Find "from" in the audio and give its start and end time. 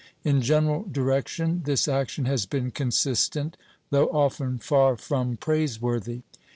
4.97-5.37